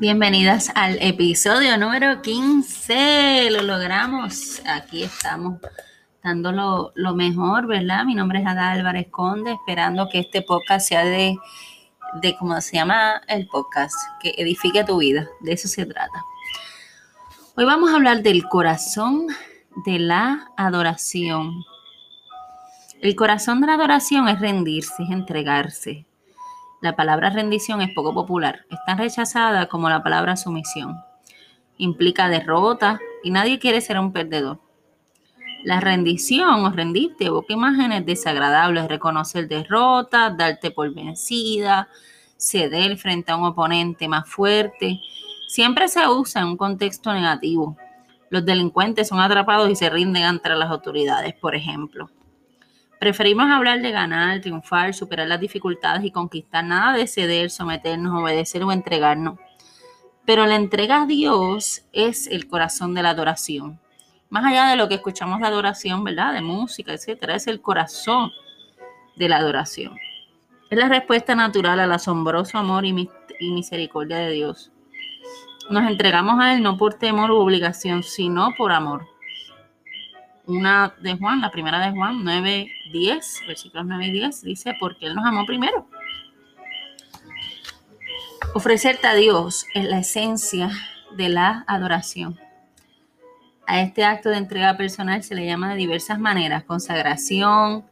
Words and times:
Bienvenidas 0.00 0.72
al 0.76 0.96
episodio 1.02 1.76
número 1.76 2.22
15. 2.22 3.50
Lo 3.50 3.60
logramos. 3.60 4.62
Aquí 4.64 5.02
estamos 5.02 5.60
dando 6.24 6.90
lo, 6.94 7.14
mejor, 7.14 7.66
¿verdad? 7.66 8.06
Mi 8.06 8.14
nombre 8.14 8.40
es 8.40 8.46
Ada 8.46 8.72
Álvarez 8.72 9.08
Conde, 9.10 9.52
esperando 9.52 10.08
que 10.08 10.20
este 10.20 10.40
podcast 10.40 10.88
sea 10.88 11.04
de, 11.04 11.36
de, 12.22 12.34
¿cómo 12.38 12.58
se 12.62 12.76
llama 12.76 13.20
el 13.28 13.46
podcast? 13.48 13.94
Que 14.22 14.32
edifique 14.38 14.84
tu 14.84 15.00
vida. 15.00 15.28
De 15.40 15.52
eso 15.52 15.68
se 15.68 15.84
trata. 15.84 16.24
Hoy 17.58 17.66
vamos 17.66 17.90
a 17.90 17.96
hablar 17.96 18.22
del 18.22 18.44
corazón 18.44 19.26
de 19.84 19.98
la 19.98 20.50
adoración. 20.56 21.62
El 23.02 23.14
corazón 23.16 23.60
de 23.60 23.66
la 23.66 23.74
adoración 23.74 24.28
es 24.28 24.40
rendirse, 24.40 25.02
es 25.02 25.10
entregarse, 25.10 26.06
la 26.80 26.96
palabra 26.96 27.30
rendición 27.30 27.82
es 27.82 27.90
poco 27.94 28.14
popular, 28.14 28.64
es 28.70 28.78
tan 28.86 28.98
rechazada 28.98 29.66
como 29.66 29.90
la 29.90 30.02
palabra 30.02 30.36
sumisión. 30.36 30.96
Implica 31.76 32.28
derrota 32.28 32.98
y 33.22 33.30
nadie 33.30 33.58
quiere 33.58 33.80
ser 33.80 33.98
un 33.98 34.12
perdedor. 34.12 34.60
La 35.62 35.78
rendición 35.78 36.64
o 36.64 36.70
rendirte 36.70 37.26
evoca 37.26 37.52
imágenes 37.52 38.06
desagradables, 38.06 38.88
reconocer 38.88 39.46
derrota, 39.46 40.30
darte 40.30 40.70
por 40.70 40.92
vencida, 40.94 41.88
ceder 42.38 42.96
frente 42.96 43.30
a 43.30 43.36
un 43.36 43.44
oponente 43.44 44.08
más 44.08 44.26
fuerte. 44.26 45.00
Siempre 45.48 45.88
se 45.88 46.08
usa 46.08 46.40
en 46.40 46.48
un 46.48 46.56
contexto 46.56 47.12
negativo. 47.12 47.76
Los 48.30 48.46
delincuentes 48.46 49.08
son 49.08 49.20
atrapados 49.20 49.68
y 49.68 49.76
se 49.76 49.90
rinden 49.90 50.22
ante 50.22 50.48
las 50.48 50.70
autoridades, 50.70 51.34
por 51.34 51.54
ejemplo. 51.54 52.08
Preferimos 53.00 53.50
hablar 53.50 53.80
de 53.80 53.92
ganar, 53.92 54.42
triunfar, 54.42 54.92
superar 54.92 55.26
las 55.26 55.40
dificultades 55.40 56.04
y 56.04 56.10
conquistar, 56.10 56.62
nada 56.62 56.92
de 56.98 57.06
ceder, 57.06 57.48
someternos, 57.48 58.12
obedecer 58.12 58.62
o 58.62 58.72
entregarnos. 58.72 59.38
Pero 60.26 60.44
la 60.44 60.56
entrega 60.56 61.00
a 61.00 61.06
Dios 61.06 61.86
es 61.94 62.26
el 62.26 62.46
corazón 62.46 62.92
de 62.92 63.02
la 63.02 63.10
adoración. 63.10 63.80
Más 64.28 64.44
allá 64.44 64.66
de 64.66 64.76
lo 64.76 64.86
que 64.86 64.96
escuchamos 64.96 65.40
de 65.40 65.46
adoración, 65.46 66.04
¿verdad? 66.04 66.34
De 66.34 66.42
música, 66.42 66.92
etcétera, 66.92 67.36
es 67.36 67.46
el 67.46 67.62
corazón 67.62 68.32
de 69.16 69.30
la 69.30 69.38
adoración. 69.38 69.96
Es 70.68 70.78
la 70.78 70.90
respuesta 70.90 71.34
natural 71.34 71.80
al 71.80 71.92
asombroso 71.92 72.58
amor 72.58 72.84
y, 72.84 73.08
y 73.40 73.50
misericordia 73.50 74.18
de 74.18 74.32
Dios. 74.32 74.72
Nos 75.70 75.88
entregamos 75.88 76.38
a 76.38 76.52
Él 76.52 76.62
no 76.62 76.76
por 76.76 76.92
temor 76.92 77.30
u 77.30 77.36
obligación, 77.36 78.02
sino 78.02 78.50
por 78.58 78.72
amor 78.72 79.06
una 80.46 80.94
de 81.00 81.16
Juan, 81.16 81.40
la 81.40 81.50
primera 81.50 81.84
de 81.84 81.92
Juan 81.92 82.24
9, 82.24 82.70
10, 82.92 83.42
versículos 83.46 83.86
9 83.86 84.06
y 84.06 84.10
10, 84.12 84.42
dice, 84.42 84.74
porque 84.78 85.06
Él 85.06 85.14
nos 85.14 85.24
amó 85.24 85.46
primero. 85.46 85.86
Ofrecerte 88.54 89.06
a 89.06 89.14
Dios 89.14 89.66
es 89.74 89.84
la 89.84 89.98
esencia 89.98 90.70
de 91.16 91.28
la 91.28 91.64
adoración. 91.68 92.38
A 93.66 93.80
este 93.80 94.04
acto 94.04 94.30
de 94.30 94.38
entrega 94.38 94.76
personal 94.76 95.22
se 95.22 95.36
le 95.36 95.46
llama 95.46 95.70
de 95.70 95.76
diversas 95.76 96.18
maneras, 96.18 96.64
consagración, 96.64 97.84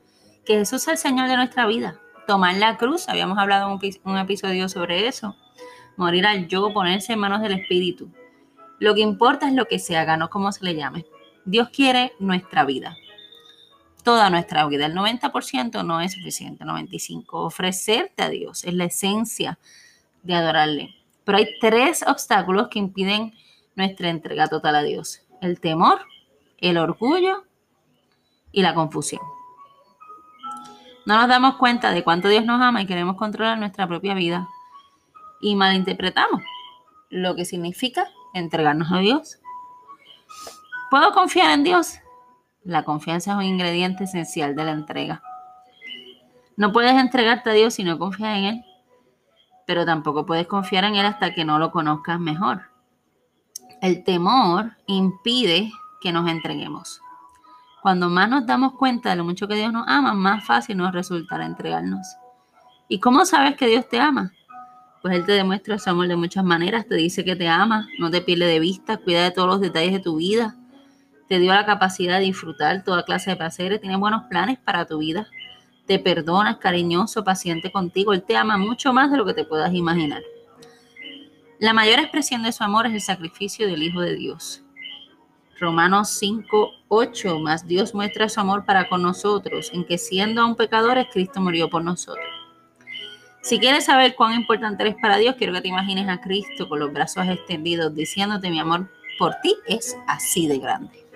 que 0.44 0.58
Jesús 0.58 0.82
es 0.82 0.88
el 0.88 0.98
Señor 0.98 1.28
de 1.28 1.36
nuestra 1.36 1.66
vida. 1.66 2.00
Tomar 2.26 2.56
la 2.56 2.76
cruz, 2.76 3.08
habíamos 3.08 3.38
hablado 3.38 3.70
en 3.70 3.92
un, 4.04 4.18
episodio 4.18 4.68
sobre 4.68 5.06
eso. 5.06 5.36
Morir 5.96 6.26
al 6.26 6.48
yo, 6.48 6.72
ponerse 6.72 7.12
en 7.12 7.20
manos 7.20 7.40
del 7.42 7.52
Espíritu. 7.52 8.10
Lo 8.80 8.94
que 8.94 9.02
importa 9.02 9.46
es 9.46 9.54
lo 9.54 9.66
que 9.66 9.78
se 9.78 9.96
haga, 9.96 10.16
no 10.16 10.28
como 10.30 10.50
se 10.50 10.64
le 10.64 10.74
llame. 10.74 11.06
Dios 11.48 11.70
quiere 11.70 12.12
nuestra 12.18 12.66
vida, 12.66 12.98
toda 14.04 14.28
nuestra 14.28 14.66
vida. 14.66 14.84
El 14.84 14.94
90% 14.94 15.82
no 15.82 16.02
es 16.02 16.12
suficiente, 16.12 16.62
95%. 16.62 17.24
Ofrecerte 17.30 18.22
a 18.22 18.28
Dios 18.28 18.64
es 18.64 18.74
la 18.74 18.84
esencia 18.84 19.58
de 20.22 20.34
adorarle. 20.34 20.94
Pero 21.24 21.38
hay 21.38 21.48
tres 21.58 22.04
obstáculos 22.06 22.68
que 22.68 22.78
impiden 22.78 23.32
nuestra 23.76 24.10
entrega 24.10 24.48
total 24.48 24.76
a 24.76 24.82
Dios. 24.82 25.22
El 25.40 25.58
temor, 25.58 26.00
el 26.58 26.76
orgullo 26.76 27.44
y 28.52 28.60
la 28.60 28.74
confusión. 28.74 29.22
No 31.06 31.16
nos 31.16 31.28
damos 31.28 31.56
cuenta 31.56 31.92
de 31.92 32.04
cuánto 32.04 32.28
Dios 32.28 32.44
nos 32.44 32.60
ama 32.60 32.82
y 32.82 32.86
queremos 32.86 33.16
controlar 33.16 33.58
nuestra 33.58 33.88
propia 33.88 34.12
vida. 34.12 34.46
Y 35.40 35.56
malinterpretamos 35.56 36.42
lo 37.08 37.34
que 37.34 37.46
significa 37.46 38.06
entregarnos 38.34 38.92
a 38.92 38.98
Dios. 38.98 39.38
¿Puedo 40.90 41.12
confiar 41.12 41.50
en 41.50 41.64
Dios? 41.64 41.98
La 42.64 42.82
confianza 42.82 43.32
es 43.32 43.36
un 43.36 43.42
ingrediente 43.42 44.04
esencial 44.04 44.54
de 44.54 44.64
la 44.64 44.72
entrega. 44.72 45.22
No 46.56 46.72
puedes 46.72 46.94
entregarte 46.94 47.50
a 47.50 47.52
Dios 47.52 47.74
si 47.74 47.84
no 47.84 47.98
confías 47.98 48.38
en 48.38 48.44
Él, 48.44 48.64
pero 49.66 49.84
tampoco 49.84 50.24
puedes 50.24 50.46
confiar 50.46 50.84
en 50.84 50.94
Él 50.94 51.04
hasta 51.04 51.34
que 51.34 51.44
no 51.44 51.58
lo 51.58 51.70
conozcas 51.70 52.18
mejor. 52.18 52.62
El 53.82 54.02
temor 54.02 54.72
impide 54.86 55.70
que 56.00 56.10
nos 56.10 56.28
entreguemos. 56.28 57.02
Cuando 57.82 58.08
más 58.08 58.28
nos 58.28 58.46
damos 58.46 58.72
cuenta 58.72 59.10
de 59.10 59.16
lo 59.16 59.24
mucho 59.24 59.46
que 59.46 59.54
Dios 59.54 59.72
nos 59.72 59.86
ama, 59.86 60.14
más 60.14 60.44
fácil 60.44 60.78
nos 60.78 60.92
resultará 60.92 61.44
entregarnos. 61.44 62.06
¿Y 62.88 62.98
cómo 62.98 63.24
sabes 63.26 63.56
que 63.56 63.66
Dios 63.66 63.88
te 63.88 64.00
ama? 64.00 64.32
Pues 65.02 65.14
Él 65.14 65.26
te 65.26 65.32
demuestra 65.32 65.78
su 65.78 65.90
amor 65.90 66.08
de 66.08 66.16
muchas 66.16 66.44
maneras, 66.44 66.86
te 66.88 66.96
dice 66.96 67.24
que 67.24 67.36
te 67.36 67.46
ama, 67.46 67.86
no 67.98 68.10
te 68.10 68.20
pierde 68.20 68.46
de 68.46 68.58
vista, 68.58 68.96
cuida 68.96 69.22
de 69.22 69.30
todos 69.30 69.48
los 69.48 69.60
detalles 69.60 69.92
de 69.92 70.00
tu 70.00 70.16
vida, 70.16 70.56
te 71.28 71.38
dio 71.38 71.52
la 71.52 71.66
capacidad 71.66 72.18
de 72.18 72.24
disfrutar 72.24 72.82
toda 72.84 73.04
clase 73.04 73.30
de 73.30 73.36
placeres, 73.36 73.80
tiene 73.80 73.96
buenos 73.96 74.24
planes 74.24 74.58
para 74.58 74.86
tu 74.86 74.98
vida, 74.98 75.28
te 75.86 75.98
perdona, 75.98 76.52
es 76.52 76.56
cariñoso, 76.58 77.24
paciente 77.24 77.70
contigo, 77.70 78.12
Él 78.12 78.22
te 78.22 78.36
ama 78.36 78.56
mucho 78.56 78.92
más 78.92 79.10
de 79.10 79.16
lo 79.16 79.24
que 79.24 79.34
te 79.34 79.44
puedas 79.44 79.72
imaginar. 79.72 80.22
La 81.58 81.72
mayor 81.72 81.98
expresión 81.98 82.42
de 82.42 82.52
su 82.52 82.62
amor 82.62 82.86
es 82.86 82.94
el 82.94 83.00
sacrificio 83.00 83.66
del 83.66 83.82
Hijo 83.82 84.00
de 84.00 84.14
Dios. 84.14 84.62
Romanos 85.58 86.10
5, 86.10 86.70
8, 86.86 87.38
más 87.40 87.66
Dios 87.66 87.94
muestra 87.94 88.28
su 88.28 88.38
amor 88.38 88.64
para 88.64 88.88
con 88.88 89.02
nosotros, 89.02 89.70
en 89.74 89.84
que 89.84 89.98
siendo 89.98 90.40
aún 90.40 90.54
pecadores, 90.54 91.08
Cristo 91.12 91.40
murió 91.40 91.68
por 91.68 91.82
nosotros. 91.82 92.24
Si 93.42 93.58
quieres 93.58 93.86
saber 93.86 94.14
cuán 94.14 94.34
importante 94.34 94.82
eres 94.84 94.96
para 95.00 95.16
Dios, 95.16 95.34
quiero 95.36 95.52
que 95.52 95.62
te 95.62 95.68
imagines 95.68 96.08
a 96.08 96.20
Cristo 96.20 96.68
con 96.68 96.78
los 96.78 96.92
brazos 96.92 97.26
extendidos, 97.26 97.94
diciéndote, 97.94 98.50
mi 98.50 98.60
amor 98.60 98.88
por 99.18 99.34
ti 99.42 99.56
es 99.66 99.96
así 100.06 100.46
de 100.46 100.58
grande. 100.58 101.07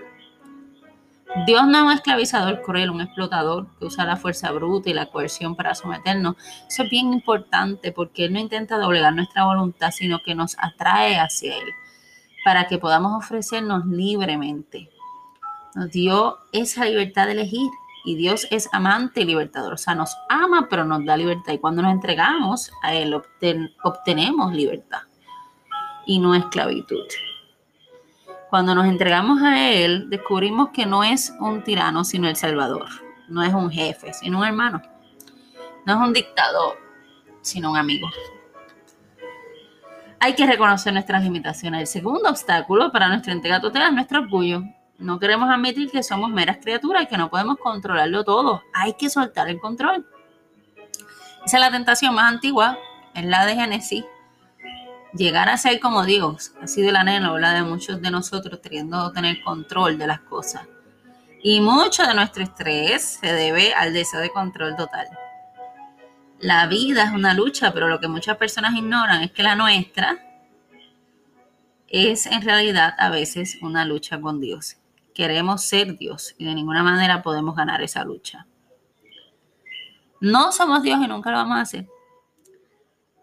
Dios 1.46 1.66
no 1.66 1.78
es 1.78 1.84
un 1.84 1.92
esclavizador 1.92 2.60
cruel, 2.60 2.90
un 2.90 3.00
explotador 3.00 3.66
que 3.78 3.86
usa 3.86 4.04
la 4.04 4.16
fuerza 4.16 4.52
bruta 4.52 4.90
y 4.90 4.92
la 4.92 5.06
coerción 5.06 5.56
para 5.56 5.74
someternos. 5.74 6.36
Eso 6.68 6.82
es 6.82 6.90
bien 6.90 7.12
importante 7.12 7.90
porque 7.90 8.26
Él 8.26 8.34
no 8.34 8.38
intenta 8.38 8.78
doblegar 8.78 9.14
nuestra 9.14 9.44
voluntad, 9.44 9.92
sino 9.92 10.20
que 10.22 10.34
nos 10.34 10.56
atrae 10.58 11.18
hacia 11.18 11.56
Él 11.56 11.68
para 12.44 12.66
que 12.66 12.76
podamos 12.76 13.24
ofrecernos 13.24 13.86
libremente. 13.86 14.90
Nos 15.74 15.90
dio 15.90 16.38
esa 16.52 16.84
libertad 16.84 17.26
de 17.26 17.32
elegir 17.32 17.70
y 18.04 18.16
Dios 18.16 18.46
es 18.50 18.68
amante 18.72 19.22
y 19.22 19.24
libertador. 19.24 19.72
O 19.72 19.78
sea, 19.78 19.94
nos 19.94 20.14
ama, 20.28 20.66
pero 20.68 20.84
nos 20.84 21.02
da 21.06 21.16
libertad. 21.16 21.54
Y 21.54 21.58
cuando 21.58 21.80
nos 21.80 21.92
entregamos 21.92 22.70
a 22.82 22.92
Él, 22.92 23.14
obtenemos 23.82 24.52
libertad 24.52 25.00
y 26.04 26.18
no 26.18 26.34
esclavitud. 26.34 27.06
Cuando 28.52 28.74
nos 28.74 28.84
entregamos 28.84 29.40
a 29.40 29.66
Él, 29.66 30.10
descubrimos 30.10 30.68
que 30.74 30.84
no 30.84 31.02
es 31.02 31.34
un 31.40 31.64
tirano, 31.64 32.04
sino 32.04 32.28
el 32.28 32.36
Salvador. 32.36 32.86
No 33.26 33.42
es 33.42 33.54
un 33.54 33.70
jefe, 33.70 34.12
sino 34.12 34.40
un 34.40 34.44
hermano. 34.44 34.82
No 35.86 35.94
es 35.94 35.98
un 35.98 36.12
dictador, 36.12 36.76
sino 37.40 37.70
un 37.70 37.78
amigo. 37.78 38.10
Hay 40.20 40.34
que 40.34 40.46
reconocer 40.46 40.92
nuestras 40.92 41.24
limitaciones. 41.24 41.80
El 41.80 41.86
segundo 41.86 42.28
obstáculo 42.28 42.92
para 42.92 43.08
nuestra 43.08 43.32
entrega 43.32 43.58
total 43.58 43.84
es 43.84 43.92
nuestro 43.94 44.20
orgullo. 44.20 44.62
No 44.98 45.18
queremos 45.18 45.48
admitir 45.48 45.90
que 45.90 46.02
somos 46.02 46.28
meras 46.28 46.58
criaturas 46.60 47.04
y 47.04 47.06
que 47.06 47.16
no 47.16 47.30
podemos 47.30 47.56
controlarlo 47.56 48.22
todo. 48.22 48.62
Hay 48.74 48.92
que 48.98 49.08
soltar 49.08 49.48
el 49.48 49.60
control. 49.60 50.06
Esa 51.46 51.56
es 51.56 51.60
la 51.62 51.70
tentación 51.70 52.14
más 52.14 52.30
antigua, 52.30 52.76
es 53.14 53.24
la 53.24 53.46
de 53.46 53.54
Génesis 53.54 54.04
llegar 55.14 55.48
a 55.48 55.56
ser 55.56 55.80
como 55.80 56.04
Dios, 56.04 56.52
así 56.60 56.82
de 56.82 56.92
la 56.92 57.00
anhelo 57.00 57.34
de 57.34 57.62
muchos 57.62 58.00
de 58.00 58.10
nosotros 58.10 58.60
queriendo 58.60 59.12
tener 59.12 59.42
control 59.42 59.98
de 59.98 60.06
las 60.06 60.20
cosas. 60.20 60.66
Y 61.42 61.60
mucho 61.60 62.04
de 62.04 62.14
nuestro 62.14 62.42
estrés 62.42 63.18
se 63.20 63.32
debe 63.32 63.74
al 63.74 63.92
deseo 63.92 64.20
de 64.20 64.30
control 64.30 64.76
total. 64.76 65.06
La 66.38 66.66
vida 66.66 67.04
es 67.04 67.12
una 67.12 67.34
lucha, 67.34 67.72
pero 67.72 67.88
lo 67.88 68.00
que 68.00 68.08
muchas 68.08 68.36
personas 68.36 68.74
ignoran 68.74 69.22
es 69.22 69.32
que 69.32 69.42
la 69.42 69.54
nuestra 69.54 70.18
es 71.88 72.26
en 72.26 72.42
realidad 72.42 72.94
a 72.98 73.10
veces 73.10 73.58
una 73.60 73.84
lucha 73.84 74.20
con 74.20 74.40
Dios. 74.40 74.76
Queremos 75.14 75.62
ser 75.62 75.98
Dios 75.98 76.34
y 76.38 76.46
de 76.46 76.54
ninguna 76.54 76.82
manera 76.82 77.22
podemos 77.22 77.54
ganar 77.54 77.82
esa 77.82 78.04
lucha. 78.04 78.46
No 80.20 80.52
somos 80.52 80.82
Dios 80.82 81.00
y 81.04 81.08
nunca 81.08 81.30
lo 81.30 81.36
vamos 81.36 81.58
a 81.58 81.62
hacer. 81.62 81.88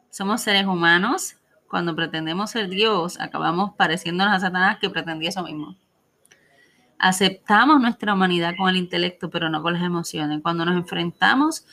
Somos 0.10 0.42
seres 0.42 0.66
humanos 0.66 1.39
cuando 1.70 1.96
pretendemos 1.96 2.52
ser 2.52 2.70
Dios, 2.70 3.20
acabamos 3.20 3.74
pareciéndonos 3.76 4.34
a 4.34 4.40
Satanás 4.40 4.78
que 4.80 4.90
pretendía 4.90 5.30
eso 5.30 5.44
mismo. 5.44 5.76
Aceptamos 6.98 7.80
nuestra 7.80 8.14
humanidad 8.14 8.56
con 8.58 8.70
el 8.70 8.76
intelecto, 8.76 9.30
pero 9.30 9.50
no 9.50 9.62
con 9.62 9.74
las 9.74 9.84
emociones. 9.84 10.42
Cuando 10.42 10.66
nos 10.66 10.76
enfrentamos 10.76 11.66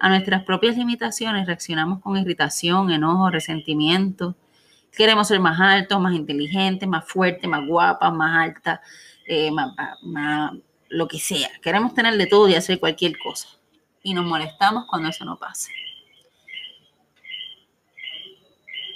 a 0.00 0.08
nuestras 0.08 0.42
propias 0.42 0.76
limitaciones, 0.76 1.46
reaccionamos 1.46 2.00
con 2.00 2.16
irritación, 2.16 2.90
enojo, 2.90 3.30
resentimiento 3.30 4.36
Queremos 4.92 5.28
ser 5.28 5.40
más 5.40 5.58
altos, 5.58 5.98
más 6.00 6.14
inteligentes, 6.14 6.86
más 6.86 7.06
fuertes, 7.06 7.48
más 7.48 7.66
guapas, 7.66 8.12
más 8.12 8.46
altas, 8.46 8.80
eh, 9.26 9.50
más, 9.50 10.52
lo 10.90 11.08
que 11.08 11.18
sea. 11.18 11.48
Queremos 11.62 11.94
tener 11.94 12.16
de 12.18 12.26
todo 12.26 12.46
y 12.48 12.54
hacer 12.54 12.78
cualquier 12.78 13.18
cosa. 13.18 13.48
Y 14.02 14.12
nos 14.12 14.26
molestamos 14.26 14.84
cuando 14.86 15.08
eso 15.08 15.24
no 15.24 15.38
pasa. 15.38 15.70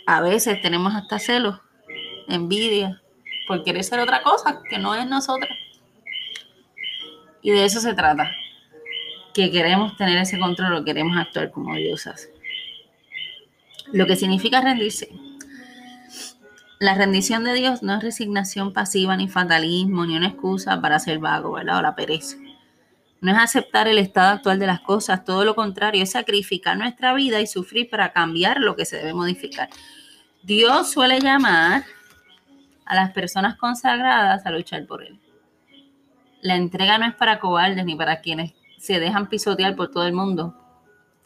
A 0.06 0.20
veces 0.20 0.62
tenemos 0.62 0.94
hasta 0.94 1.18
celos, 1.18 1.60
envidia, 2.28 3.02
por 3.46 3.64
querer 3.64 3.82
ser 3.82 3.98
otra 4.00 4.22
cosa 4.22 4.62
que 4.68 4.78
no 4.78 4.94
es 4.94 5.06
nosotros. 5.06 5.50
Y 7.42 7.50
de 7.50 7.64
eso 7.64 7.80
se 7.80 7.94
trata. 7.94 8.30
Que 9.34 9.50
queremos 9.50 9.96
tener 9.96 10.16
ese 10.18 10.38
control 10.38 10.74
o 10.74 10.84
queremos 10.84 11.16
actuar 11.16 11.50
como 11.50 11.74
Dios 11.74 12.06
hace. 12.06 12.32
Lo 13.92 14.06
que 14.06 14.16
significa 14.16 14.60
rendirse. 14.60 15.10
La 16.78 16.94
rendición 16.94 17.44
de 17.44 17.54
Dios 17.54 17.82
no 17.82 17.94
es 17.94 18.02
resignación 18.02 18.72
pasiva, 18.72 19.16
ni 19.16 19.28
fatalismo, 19.28 20.06
ni 20.06 20.16
una 20.16 20.28
excusa 20.28 20.80
para 20.80 20.98
ser 20.98 21.18
vago, 21.18 21.52
¿verdad? 21.52 21.78
O 21.78 21.82
la 21.82 21.94
pereza. 21.94 22.36
No 23.20 23.32
es 23.32 23.38
aceptar 23.38 23.88
el 23.88 23.98
estado 23.98 24.34
actual 24.34 24.58
de 24.58 24.66
las 24.66 24.80
cosas, 24.80 25.24
todo 25.24 25.44
lo 25.44 25.54
contrario, 25.54 26.02
es 26.02 26.12
sacrificar 26.12 26.76
nuestra 26.76 27.14
vida 27.14 27.40
y 27.40 27.46
sufrir 27.46 27.88
para 27.88 28.12
cambiar 28.12 28.60
lo 28.60 28.76
que 28.76 28.84
se 28.84 28.96
debe 28.96 29.14
modificar. 29.14 29.70
Dios 30.46 30.90
suele 30.90 31.20
llamar 31.20 31.84
a 32.86 32.94
las 32.94 33.12
personas 33.12 33.56
consagradas 33.56 34.46
a 34.46 34.50
luchar 34.50 34.86
por 34.86 35.02
Él. 35.02 35.20
La 36.40 36.54
entrega 36.54 36.96
no 36.96 37.06
es 37.06 37.14
para 37.14 37.40
cobardes 37.40 37.84
ni 37.84 37.96
para 37.96 38.20
quienes 38.20 38.54
se 38.78 38.98
dejan 39.00 39.28
pisotear 39.28 39.76
por 39.76 39.90
todo 39.90 40.06
el 40.06 40.12
mundo 40.14 40.54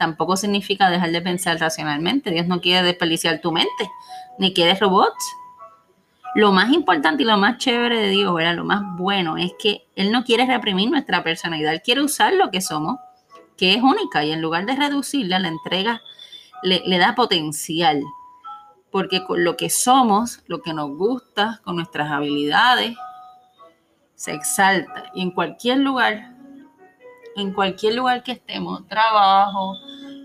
tampoco 0.01 0.35
significa 0.35 0.89
dejar 0.89 1.11
de 1.11 1.21
pensar 1.21 1.61
racionalmente. 1.61 2.31
Dios 2.31 2.47
no 2.47 2.63
quiere 2.63 2.83
desperdiciar 2.83 3.43
tu 3.43 3.53
mente, 3.53 3.91
ni 4.39 4.55
quiere 4.55 4.75
robots. 4.75 5.31
Lo 6.35 6.53
más 6.53 6.73
importante 6.73 7.23
y 7.23 7.27
lo 7.27 7.37
más 7.37 7.59
chévere 7.59 8.01
de 8.01 8.09
Dios, 8.09 8.35
¿verdad? 8.35 8.55
lo 8.55 8.65
más 8.65 8.81
bueno, 8.97 9.37
es 9.37 9.53
que 9.59 9.87
Él 9.97 10.11
no 10.11 10.25
quiere 10.25 10.47
reprimir 10.47 10.91
nuestra 10.91 11.23
personalidad, 11.23 11.75
Él 11.75 11.83
quiere 11.83 12.01
usar 12.01 12.33
lo 12.33 12.51
que 12.51 12.63
somos, 12.63 12.97
que 13.59 13.75
es 13.75 13.83
única, 13.83 14.25
y 14.25 14.33
en 14.33 14.41
lugar 14.41 14.65
de 14.65 14.75
reducirla, 14.75 15.39
la 15.39 15.49
entrega 15.49 16.01
le, 16.63 16.81
le 16.87 16.97
da 16.97 17.15
potencial. 17.15 18.03
Porque 18.91 19.25
con 19.25 19.45
lo 19.45 19.57
que 19.57 19.71
somos, 19.71 20.43
lo 20.47 20.63
que 20.63 20.75
nos 20.75 20.91
gusta, 20.97 21.61
con 21.65 21.77
nuestras 21.77 22.11
habilidades, 22.11 22.97
se 24.15 24.33
exalta. 24.33 25.05
Y 25.15 25.23
en 25.23 25.31
cualquier 25.31 25.79
lugar 25.79 26.41
en 27.37 27.53
cualquier 27.53 27.95
lugar 27.95 28.23
que 28.23 28.33
estemos, 28.33 28.87
trabajo, 28.87 29.77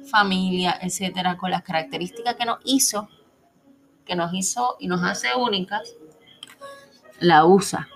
familia, 0.09 0.77
etcétera, 0.81 1.37
con 1.37 1.51
las 1.51 1.63
características 1.63 2.35
que 2.35 2.45
nos 2.45 2.59
hizo, 2.63 3.07
que 4.05 4.15
nos 4.15 4.33
hizo 4.33 4.75
y 4.79 4.87
nos 4.87 5.03
hace 5.03 5.27
únicas, 5.35 5.95
la 7.19 7.45
usa. 7.45 7.87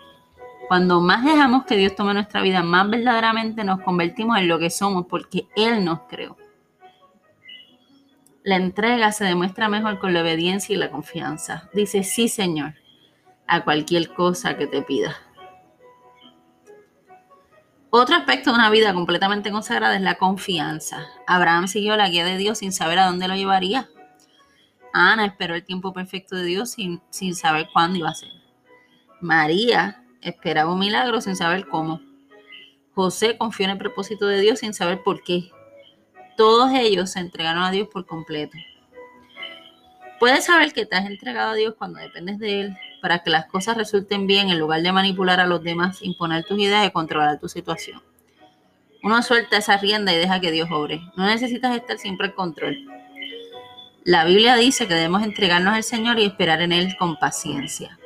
Cuando 0.68 1.02
más 1.02 1.24
dejamos 1.24 1.66
que 1.66 1.76
Dios 1.76 1.96
tome 1.96 2.14
nuestra 2.14 2.42
vida, 2.42 2.62
más 2.62 2.90
verdaderamente 2.90 3.64
nos 3.64 3.82
convertimos 3.82 4.38
en 4.38 4.48
lo 4.48 4.60
que 4.60 4.70
somos, 4.70 5.06
porque 5.08 5.48
Él 5.56 5.84
nos 5.84 6.02
creó. 6.02 6.38
La 8.44 8.56
entrega 8.56 9.12
se 9.12 9.26
demuestra 9.26 9.70
mejor 9.70 10.00
con 10.00 10.14
la 10.14 10.22
obediencia 10.22 10.74
y 10.74 10.78
la 10.78 10.92
confianza. 10.92 11.70
Dice, 11.74 12.04
sí, 12.04 12.30
Señor, 12.30 12.76
a 13.48 13.64
cualquier 13.64 14.14
cosa 14.14 14.58
que 14.58 14.68
te 14.68 14.82
pida. 14.82 15.16
Otro 17.92 18.16
aspecto 18.16 18.52
de 18.52 18.56
una 18.56 18.70
vida 18.70 18.94
completamente 18.94 19.52
consagrada 19.52 19.96
es 19.96 20.02
la 20.02 20.16
confianza. 20.16 21.08
Abraham 21.26 21.68
siguió 21.68 21.98
la 21.98 22.08
guía 22.08 22.24
de 22.24 22.38
Dios 22.38 22.60
sin 22.60 22.72
saber 22.72 23.00
a 23.00 23.08
dónde 23.08 23.28
lo 23.28 23.36
llevaría. 23.36 23.90
Ana 24.94 25.26
esperó 25.26 25.56
el 25.56 25.66
tiempo 25.66 25.92
perfecto 25.92 26.36
de 26.36 26.44
Dios 26.44 26.72
sin, 26.72 27.02
sin 27.10 27.36
saber 27.36 27.68
cuándo 27.74 27.98
iba 27.98 28.10
a 28.10 28.16
ser. 28.16 28.30
María 29.22 30.04
esperaba 30.22 30.72
un 30.72 30.80
milagro 30.80 31.20
sin 31.20 31.36
saber 31.36 31.68
cómo. 31.68 32.00
José 32.94 33.38
confió 33.38 33.66
en 33.66 33.72
el 33.72 33.78
propósito 33.78 34.28
de 34.28 34.40
Dios 34.40 34.60
sin 34.60 34.74
saber 34.74 35.02
por 35.04 35.24
qué. 35.24 35.52
Todos 36.40 36.72
ellos 36.72 37.12
se 37.12 37.20
entregaron 37.20 37.64
a 37.64 37.70
Dios 37.70 37.90
por 37.90 38.06
completo. 38.06 38.58
Puedes 40.22 40.46
saber 40.46 40.72
que 40.72 40.86
te 40.86 40.96
has 40.96 41.06
entregado 41.06 41.52
a 41.52 41.54
Dios 41.54 41.76
cuando 41.78 42.00
dependes 42.00 42.40
de 42.40 42.62
Él, 42.62 42.78
para 43.02 43.20
que 43.20 43.30
las 43.30 43.48
cosas 43.48 43.76
resulten 43.76 44.26
bien 44.26 44.50
en 44.50 44.58
lugar 44.58 44.82
de 44.82 44.94
manipular 44.94 45.42
a 45.42 45.48
los 45.48 45.62
demás, 45.62 46.02
imponer 46.02 46.46
tus 46.46 46.58
ideas 46.58 46.88
y 46.88 46.92
controlar 46.92 47.42
tu 47.42 47.50
situación. 47.50 48.02
Uno 49.04 49.22
suelta 49.22 49.58
esa 49.58 49.76
rienda 49.76 50.14
y 50.14 50.18
deja 50.18 50.40
que 50.40 50.52
Dios 50.52 50.70
obre. 50.72 51.02
No 51.18 51.26
necesitas 51.26 51.76
estar 51.76 51.98
siempre 51.98 52.28
en 52.28 52.34
control. 52.34 52.78
La 54.06 54.24
Biblia 54.24 54.56
dice 54.56 54.88
que 54.88 54.94
debemos 54.94 55.24
entregarnos 55.24 55.74
al 55.74 55.84
Señor 55.84 56.20
y 56.20 56.24
esperar 56.24 56.62
en 56.62 56.72
Él 56.72 56.96
con 56.98 57.20
paciencia. 57.20 58.00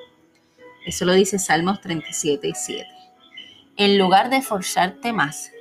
Eso 0.88 1.06
lo 1.06 1.14
dice 1.14 1.38
Salmos 1.38 1.82
37 1.82 2.48
y 2.48 2.54
7. 2.56 2.88
En 3.78 4.00
lugar 4.00 4.32
de 4.32 4.42
forzarte 4.42 5.14
más, 5.14 5.52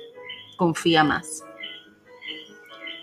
confía 0.57 1.03
más. 1.03 1.43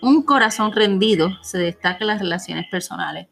Un 0.02 0.22
corazón 0.22 0.72
rendido 0.72 1.30
se 1.42 1.58
destaca 1.58 1.98
en 2.00 2.06
las 2.08 2.20
relaciones 2.20 2.66
personales 2.70 3.28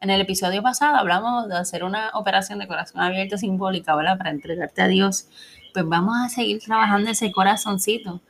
en 0.00 0.10
el 0.10 0.20
episodio 0.20 0.62
pasado 0.62 0.96
hablamos 0.96 1.48
de 1.48 1.56
hacer 1.56 1.82
una 1.82 2.10
operación 2.14 2.60
de 2.60 2.68
corazón 2.68 3.00
abierto 3.00 3.36
simbólica, 3.36 3.96
¿verdad? 3.96 4.16
Para 4.16 4.30
entregarte 4.30 4.82
a 4.82 4.86
Dios. 4.86 5.26
Pues 5.74 5.88
vamos 5.88 6.16
a 6.16 6.28
seguir 6.28 6.60
trabajando 6.60 7.10
ese 7.10 7.32
corazoncito 7.32 8.20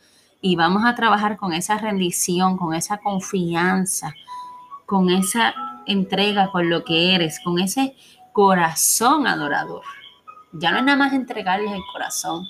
y 0.40 0.56
vamos 0.56 0.84
a 0.86 0.94
trabajar 0.94 1.36
con 1.36 1.52
esa 1.52 1.76
rendición, 1.76 2.56
con 2.56 2.74
esa 2.74 2.98
confianza, 2.98 4.14
con 4.86 5.10
esa 5.10 5.54
entrega 5.86 6.50
con 6.50 6.70
lo 6.70 6.84
que 6.84 7.14
eres, 7.14 7.38
con 7.40 7.58
ese 7.58 7.94
corazón 8.32 9.26
adorador. 9.26 9.82
Ya 10.52 10.70
no 10.70 10.78
es 10.78 10.84
nada 10.84 10.96
más 10.96 11.12
entregarles 11.12 11.72
el 11.72 11.82
corazón, 11.92 12.46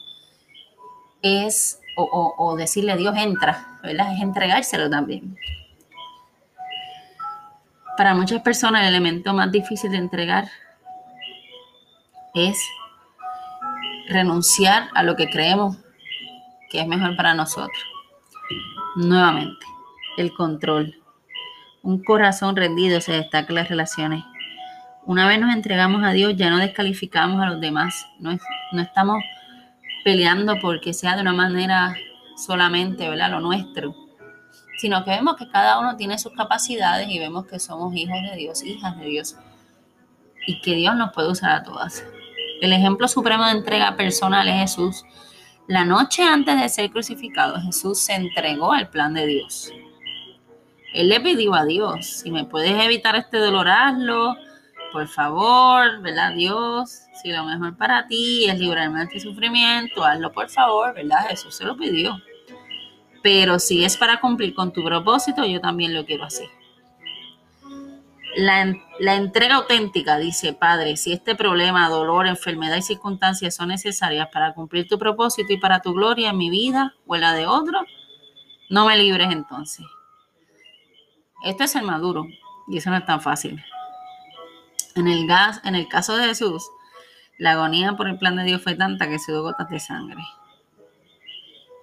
es 1.23 1.78
o, 1.99 2.56
decirle 2.56 2.97
Dios 2.97 3.17
entra, 3.17 3.79
¿verdad? 3.83 4.15
Es 4.15 4.23
entregárselo 4.23 4.89
también. 4.89 5.37
Para 7.97 8.15
muchas 8.15 8.41
personas 8.43 8.83
el 8.83 8.89
elemento 8.89 9.35
más 9.35 9.50
difícil 9.50 9.91
de 9.91 9.97
entregar 9.99 10.49
es 12.35 12.56
renunciar 14.09 14.89
a 14.95 15.03
lo 15.03 15.17
que 15.17 15.29
creemos 15.29 15.77
que 16.71 16.81
es 16.81 16.87
mejor 16.87 17.17
para 17.17 17.35
nosotros. 17.35 17.85
Nuevamente, 18.97 19.67
el 20.17 20.33
control. 20.33 20.94
Un 21.83 22.05
corazón 22.05 22.55
rendido 22.55 23.01
se 23.01 23.13
destaca 23.13 23.49
en 23.49 23.55
las 23.56 23.69
relaciones. 23.69 24.22
Una 25.05 25.27
vez 25.27 25.41
nos 25.41 25.55
entregamos 25.55 26.05
a 26.05 26.13
Dios, 26.13 26.37
ya 26.37 26.51
no 26.51 26.58
descalificamos 26.58 27.43
a 27.43 27.51
los 27.51 27.61
demás. 27.61 28.06
No, 28.20 28.37
no 28.72 28.82
estamos 28.82 29.22
peleando 30.05 30.56
porque 30.60 30.94
sea 30.94 31.17
de 31.17 31.22
una 31.22 31.32
manera 31.32 31.94
solamente, 32.36 33.08
¿verdad? 33.08 33.31
Lo 33.31 33.40
nuestro 33.40 33.94
sino 34.78 35.05
que 35.05 35.10
vemos 35.10 35.36
que 35.36 35.48
cada 35.48 35.81
uno 35.81 35.96
tiene 35.96 36.19
sus 36.19 36.32
capacidades 36.32 37.08
y 37.10 37.19
vemos 37.19 37.46
que 37.46 37.58
somos 37.58 37.94
hijos 37.94 38.17
de 38.31 38.36
Dios, 38.36 38.62
hijas 38.62 38.96
de 38.96 39.06
Dios, 39.06 39.36
y 40.46 40.60
que 40.60 40.76
Dios 40.76 40.94
nos 40.94 41.12
puede 41.12 41.31
usar 41.31 41.50
a 41.50 41.62
todas. 41.64 42.05
El 42.60 42.72
ejemplo 42.72 43.08
supremo 43.08 43.44
de 43.44 43.52
entrega 43.52 43.96
personal 43.96 44.48
es 44.48 44.55
Jesús. 44.55 45.05
La 45.67 45.84
noche 45.84 46.22
antes 46.22 46.60
de 46.60 46.69
ser 46.69 46.90
crucificado, 46.90 47.60
Jesús 47.60 47.98
se 47.98 48.14
entregó 48.14 48.72
al 48.72 48.88
plan 48.88 49.14
de 49.14 49.26
Dios. 49.26 49.72
Él 50.94 51.08
le 51.08 51.20
pidió 51.20 51.55
a 51.55 51.64
Dios, 51.64 52.06
si 52.06 52.31
me 52.31 52.44
puedes 52.44 52.72
evitar 52.82 53.17
este 53.17 53.38
dolor, 53.38 53.69
hazlo, 53.69 54.36
por 54.93 55.09
favor, 55.09 56.01
¿verdad? 56.01 56.35
Dios, 56.35 57.03
si 57.23 57.33
lo 57.33 57.45
mejor 57.45 57.77
para 57.77 58.07
ti 58.07 58.49
es 58.49 58.59
librarme 58.59 58.99
de 58.99 59.05
este 59.05 59.21
sufrimiento, 59.21 60.05
hazlo 60.05 60.33
por 60.33 60.49
favor, 60.49 60.95
¿verdad? 60.95 61.29
Jesús 61.29 61.55
se 61.55 61.65
lo 61.65 61.77
pidió. 61.77 62.17
Pero 63.23 63.59
si 63.59 63.85
es 63.85 63.97
para 63.97 64.21
cumplir 64.21 64.55
con 64.55 64.73
tu 64.73 64.85
propósito, 64.85 65.45
yo 65.45 65.61
también 65.61 65.95
lo 65.95 66.05
quiero 66.05 66.25
así. 66.25 66.45
La, 68.37 69.15
entrega 69.17 69.57
auténtica, 69.57 70.17
dice 70.17 70.53
Padre, 70.53 70.97
si 70.97 71.13
este 71.13 71.35
problema, 71.35 71.89
dolor, 71.89 72.27
enfermedad 72.27 72.77
y 72.77 72.83
circunstancias 72.83 73.57
son 73.57 73.69
necesarias 73.69 74.29
para 74.33 74.55
cumplir 74.55 74.87
tu 74.87 74.99
propósito 74.99 75.53
y 75.53 75.57
para 75.57 75.81
tu 75.81 75.93
gloria 75.93 76.31
en 76.31 76.39
mi 76.39 76.49
vida 76.49 76.95
o 77.07 77.17
en 77.17 77.23
la 77.23 77.33
de 77.33 77.47
otro, 77.47 77.81
no 78.71 78.87
me 78.87 78.97
libres 78.97 79.29
entonces. 79.33 79.85
Esto 81.43 81.65
es 81.65 81.75
el 81.75 81.83
maduro 81.83 82.27
y 82.69 82.79
eso 82.79 82.91
no 82.91 82.97
es 82.97 83.07
tan 83.07 83.21
fácil. 83.21 83.61
En 84.98 85.06
el, 85.06 85.28
gas, 85.28 85.60
en 85.62 85.76
el 85.76 85.86
caso 85.86 86.17
de 86.17 86.24
Jesús, 86.24 86.69
la 87.38 87.52
agonía 87.52 87.96
por 87.96 88.08
el 88.08 88.19
plan 88.19 88.34
de 88.34 88.43
Dios 88.43 88.60
fue 88.60 88.74
tanta 88.74 89.08
que 89.08 89.20
se 89.20 89.31
dio 89.31 89.43
gotas 89.43 89.70
de 89.70 89.78
sangre. 89.78 90.20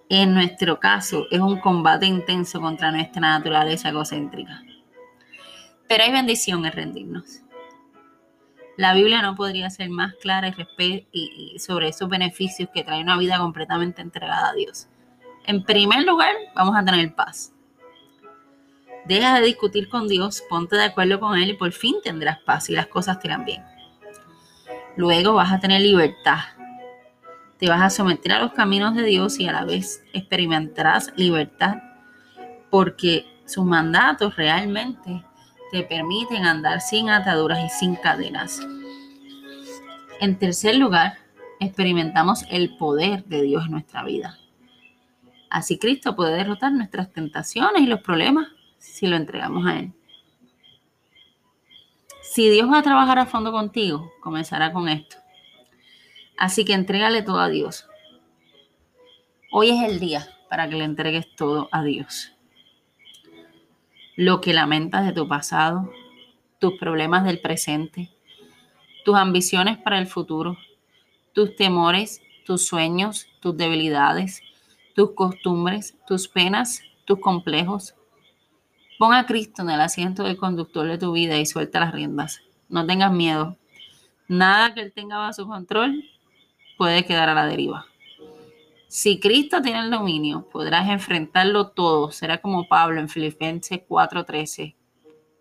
En 0.09 0.33
nuestro 0.33 0.81
caso, 0.81 1.25
es 1.31 1.39
un 1.39 1.61
combate 1.61 2.07
intenso 2.07 2.59
contra 2.59 2.91
nuestra 2.91 3.21
naturaleza 3.21 3.87
egocéntrica. 3.87 4.61
Pero 5.87 6.03
hay 6.03 6.11
bendición 6.11 6.65
en 6.65 6.73
rendirnos. 6.73 7.39
La 8.75 8.93
Biblia 8.93 9.21
no 9.21 9.35
podría 9.35 9.69
ser 9.69 9.89
más 9.89 10.13
clara 10.15 10.53
y, 10.77 11.07
y 11.13 11.59
sobre 11.59 11.87
esos 11.87 12.09
beneficios 12.09 12.67
que 12.73 12.83
trae 12.83 13.01
una 13.01 13.17
vida 13.17 13.37
completamente 13.37 14.01
entregada 14.01 14.49
a 14.49 14.53
Dios. 14.53 14.89
En 15.45 15.63
primer 15.63 16.03
lugar, 16.03 16.35
vamos 16.53 16.75
a 16.75 16.83
tener 16.83 17.15
paz. 17.15 17.54
Deja 19.05 19.39
de 19.39 19.45
discutir 19.45 19.87
con 19.87 20.07
Dios, 20.07 20.43
ponte 20.49 20.75
de 20.75 20.85
acuerdo 20.85 21.19
con 21.19 21.37
Él 21.37 21.51
y 21.51 21.53
por 21.53 21.71
fin 21.71 21.95
tendrás 22.03 22.39
paz 22.39 22.69
y 22.69 22.73
las 22.73 22.87
cosas 22.87 23.19
te 23.19 23.27
irán 23.27 23.45
bien. 23.45 23.63
Luego 24.95 25.33
vas 25.33 25.51
a 25.51 25.59
tener 25.59 25.81
libertad. 25.81 26.39
Te 27.59 27.69
vas 27.69 27.81
a 27.81 27.89
someter 27.89 28.31
a 28.31 28.39
los 28.39 28.53
caminos 28.53 28.95
de 28.95 29.03
Dios 29.03 29.39
y 29.39 29.47
a 29.47 29.51
la 29.51 29.63
vez 29.63 30.03
experimentarás 30.13 31.13
libertad 31.15 31.75
porque 32.71 33.25
sus 33.45 33.63
mandatos 33.63 34.35
realmente 34.35 35.23
te 35.71 35.83
permiten 35.83 36.45
andar 36.45 36.81
sin 36.81 37.09
ataduras 37.09 37.59
y 37.63 37.69
sin 37.69 37.95
cadenas. 37.95 38.59
En 40.19 40.39
tercer 40.39 40.75
lugar, 40.77 41.17
experimentamos 41.59 42.45
el 42.49 42.75
poder 42.77 43.23
de 43.25 43.43
Dios 43.43 43.65
en 43.65 43.71
nuestra 43.71 44.03
vida. 44.03 44.37
Así 45.49 45.77
Cristo 45.77 46.15
puede 46.15 46.35
derrotar 46.35 46.71
nuestras 46.71 47.11
tentaciones 47.13 47.81
y 47.81 47.85
los 47.85 48.01
problemas 48.01 48.47
si 48.85 49.07
lo 49.07 49.15
entregamos 49.15 49.65
a 49.65 49.79
Él. 49.79 49.93
Si 52.21 52.49
Dios 52.49 52.69
va 52.69 52.79
a 52.79 52.83
trabajar 52.83 53.19
a 53.19 53.25
fondo 53.25 53.51
contigo, 53.51 54.11
comenzará 54.21 54.71
con 54.71 54.89
esto. 54.89 55.17
Así 56.37 56.65
que 56.65 56.73
entrégale 56.73 57.21
todo 57.21 57.39
a 57.39 57.49
Dios. 57.49 57.87
Hoy 59.51 59.69
es 59.69 59.89
el 59.89 59.99
día 59.99 60.27
para 60.49 60.69
que 60.69 60.75
le 60.75 60.83
entregues 60.83 61.33
todo 61.35 61.69
a 61.71 61.83
Dios. 61.83 62.33
Lo 64.15 64.41
que 64.41 64.53
lamentas 64.53 65.05
de 65.05 65.13
tu 65.13 65.27
pasado, 65.27 65.91
tus 66.59 66.77
problemas 66.77 67.23
del 67.23 67.39
presente, 67.39 68.09
tus 69.03 69.15
ambiciones 69.15 69.77
para 69.77 69.97
el 69.97 70.07
futuro, 70.07 70.57
tus 71.33 71.55
temores, 71.55 72.21
tus 72.45 72.67
sueños, 72.67 73.27
tus 73.39 73.55
debilidades, 73.57 74.41
tus 74.93 75.11
costumbres, 75.11 75.97
tus 76.05 76.27
penas, 76.27 76.81
tus 77.05 77.19
complejos, 77.19 77.94
Pon 78.97 79.13
a 79.13 79.25
Cristo 79.25 79.61
en 79.61 79.71
el 79.71 79.81
asiento 79.81 80.23
del 80.23 80.37
conductor 80.37 80.87
de 80.87 80.97
tu 80.97 81.11
vida 81.11 81.37
y 81.37 81.45
suelta 81.45 81.81
las 81.81 81.93
riendas. 81.93 82.41
No 82.69 82.85
tengas 82.85 83.11
miedo. 83.11 83.57
Nada 84.27 84.73
que 84.73 84.81
Él 84.81 84.93
tenga 84.93 85.17
bajo 85.17 85.33
su 85.33 85.47
control 85.47 86.03
puede 86.77 87.05
quedar 87.05 87.27
a 87.27 87.33
la 87.33 87.45
deriva. 87.45 87.85
Si 88.87 89.19
Cristo 89.19 89.61
tiene 89.61 89.79
el 89.79 89.91
dominio, 89.91 90.47
podrás 90.49 90.89
enfrentarlo 90.89 91.67
todo. 91.67 92.11
Será 92.11 92.37
como 92.37 92.69
Pablo 92.69 93.01
en 93.01 93.09
Filipenses 93.09 93.81
4:13, 93.85 94.75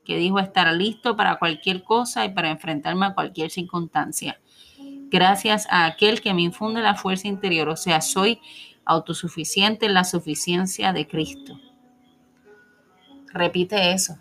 que 0.04 0.16
dijo 0.16 0.40
estar 0.40 0.72
listo 0.74 1.16
para 1.16 1.38
cualquier 1.38 1.84
cosa 1.84 2.24
y 2.24 2.34
para 2.34 2.50
enfrentarme 2.50 3.06
a 3.06 3.14
cualquier 3.14 3.52
circunstancia. 3.52 4.40
Gracias 5.10 5.68
a 5.70 5.86
aquel 5.86 6.20
que 6.20 6.34
me 6.34 6.42
infunde 6.42 6.82
la 6.82 6.96
fuerza 6.96 7.28
interior, 7.28 7.68
o 7.68 7.76
sea, 7.76 8.00
soy 8.00 8.40
autosuficiente 8.84 9.86
en 9.86 9.94
la 9.94 10.02
suficiencia 10.02 10.92
de 10.92 11.06
Cristo. 11.06 11.56
Repite 13.34 13.90
eso. 13.92 14.16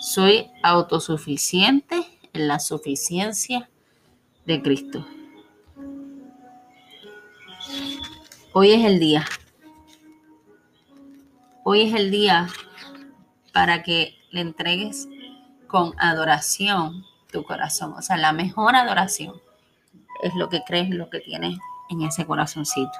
Soy 0.00 0.50
autosuficiente 0.64 1.94
en 2.32 2.48
la 2.48 2.58
suficiencia 2.58 3.70
de 4.44 4.60
Cristo. 4.60 5.06
Hoy 8.52 8.72
es 8.72 8.84
el 8.84 8.98
día. 8.98 9.24
Hoy 11.62 11.82
es 11.82 11.94
el 11.94 12.10
día 12.10 12.48
para 13.52 13.84
que 13.84 14.16
le 14.32 14.40
entregues 14.40 15.06
con 15.68 15.94
adoración 15.98 17.04
tu 17.30 17.44
corazón. 17.44 17.92
O 17.92 18.02
sea, 18.02 18.16
la 18.16 18.32
mejor 18.32 18.74
adoración 18.74 19.40
es 20.24 20.34
lo 20.34 20.48
que 20.48 20.64
crees, 20.66 20.90
lo 20.90 21.08
que 21.10 21.20
tienes 21.20 21.56
en 21.90 22.02
ese 22.02 22.26
corazoncito. 22.26 22.98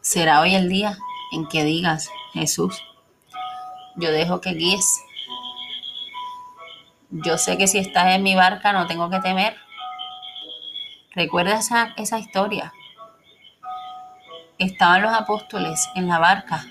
Será 0.00 0.40
hoy 0.40 0.56
el 0.56 0.68
día 0.68 0.98
en 1.32 1.46
que 1.46 1.64
digas, 1.64 2.10
Jesús, 2.32 2.82
yo 3.96 4.10
dejo 4.10 4.40
que 4.40 4.50
guíes. 4.50 5.00
Yo 7.10 7.38
sé 7.38 7.56
que 7.56 7.66
si 7.66 7.78
estás 7.78 8.14
en 8.14 8.22
mi 8.22 8.34
barca 8.34 8.72
no 8.72 8.86
tengo 8.86 9.08
que 9.10 9.20
temer. 9.20 9.56
Recuerda 11.14 11.58
esa, 11.58 11.94
esa 11.96 12.18
historia. 12.18 12.72
Estaban 14.58 15.02
los 15.02 15.12
apóstoles 15.12 15.88
en 15.94 16.08
la 16.08 16.18
barca 16.18 16.64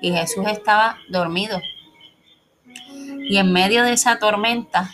y 0.00 0.12
Jesús 0.12 0.46
estaba 0.48 0.98
dormido. 1.08 1.60
Y 3.28 3.38
en 3.38 3.52
medio 3.52 3.84
de 3.84 3.92
esa 3.92 4.18
tormenta 4.18 4.90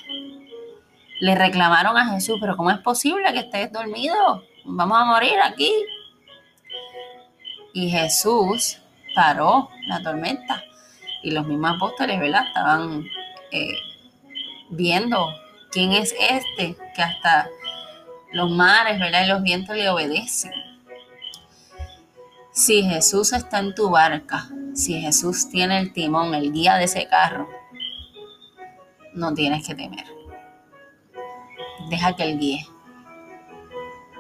le 1.21 1.35
reclamaron 1.35 1.97
a 1.97 2.07
Jesús, 2.13 2.39
pero 2.41 2.57
¿cómo 2.57 2.71
es 2.71 2.79
posible 2.79 3.33
que 3.33 3.41
estés 3.41 3.73
dormido? 3.73 4.45
Vamos 4.65 4.99
a 4.99 5.05
morir 5.05 5.35
aquí. 5.43 5.73
Y 7.73 7.91
Jesús 7.91 8.79
paró 9.15 9.71
la 9.87 10.03
tormenta. 10.03 10.65
Y 11.23 11.31
los 11.33 11.47
mismos 11.47 11.77
apóstoles, 11.77 12.19
¿verdad? 12.19 12.47
Estaban 12.47 13.05
eh, 13.53 13.75
viendo 14.71 15.35
quién 15.71 15.93
es 15.93 16.15
este 16.19 16.77
que 16.95 17.03
hasta 17.03 17.49
los 18.33 18.51
mares, 18.51 18.99
¿verdad? 18.99 19.25
Y 19.25 19.29
los 19.29 19.43
vientos 19.43 19.77
le 19.77 19.89
obedecen. 19.89 20.53
Si 22.53 22.83
Jesús 22.83 23.33
está 23.33 23.59
en 23.59 23.75
tu 23.75 23.91
barca, 23.91 24.49
si 24.75 25.01
Jesús 25.01 25.49
tiene 25.51 25.79
el 25.79 25.93
timón, 25.93 26.35
el 26.35 26.53
guía 26.53 26.77
de 26.77 26.85
ese 26.85 27.07
carro, 27.07 27.49
no 29.15 29.35
tienes 29.35 29.67
que 29.67 29.75
temer. 29.75 30.07
Deja 31.89 32.15
que 32.17 32.25
Él 32.25 32.39
guíe. 32.39 32.67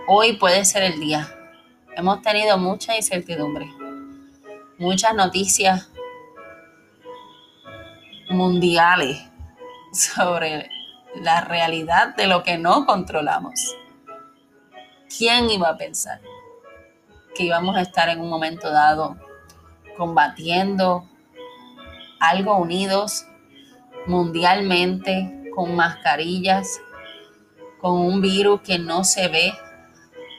Hoy 0.07 0.35
puede 0.35 0.64
ser 0.64 0.83
el 0.83 1.00
día 1.00 1.28
Hemos 1.97 2.23
tenido 2.23 2.57
mucha 2.57 2.97
incertidumbre, 2.97 3.67
muchas 4.79 5.15
noticias 5.15 5.89
mundiales 8.31 9.29
sobre 9.93 10.71
la 11.17 11.41
realidad 11.41 12.15
de 12.15 12.27
lo 12.27 12.43
que 12.43 12.59
no 12.59 12.87
controlamos. 12.87 13.77
¿Quién 15.17 15.51
iba 15.51 15.69
a 15.69 15.77
pensar 15.77 16.21
que 17.35 17.43
íbamos 17.45 17.77
a 17.77 17.83
estar 17.83 18.09
en 18.09 18.21
un 18.21 18.31
momento 18.31 18.71
dado 18.71 19.17
combatiendo 19.97 21.05
algo 22.21 22.57
unidos 22.57 23.27
mundialmente 24.07 25.51
con 25.55 25.75
mascarillas, 25.75 26.81
con 27.81 27.93
un 28.01 28.21
virus 28.21 28.61
que 28.61 28.79
no 28.79 29.05
se 29.05 29.29
ve, 29.29 29.53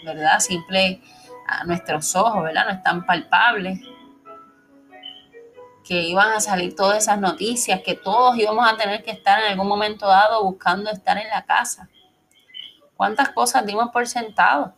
¿verdad? 0.06 0.40
Simple 0.40 1.02
a 1.52 1.64
nuestros 1.66 2.16
ojos, 2.16 2.44
¿verdad? 2.44 2.66
No 2.66 2.72
es 2.72 2.84
tan 2.84 3.06
palpable. 3.06 3.82
Que 5.84 6.02
iban 6.04 6.32
a 6.32 6.40
salir 6.40 6.76
todas 6.76 7.00
esas 7.00 7.20
noticias, 7.20 7.82
que 7.82 7.96
todos 7.96 8.38
íbamos 8.38 8.72
a 8.72 8.78
tener 8.78 9.04
que 9.04 9.12
estar 9.12 9.44
en 9.44 9.52
algún 9.52 9.68
momento 9.68 10.08
dado 10.08 10.44
buscando 10.44 10.90
estar 10.90 11.18
en 11.18 11.30
la 11.30 11.44
casa. 11.46 11.90
¿Cuántas 12.96 13.30
cosas 13.30 13.66
dimos 13.66 13.90
por 13.92 14.08
sentado? 14.08 14.76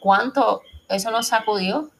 ¿Cuánto 0.00 0.62
eso 0.88 1.10
nos 1.10 1.28
sacudió? 1.28 1.90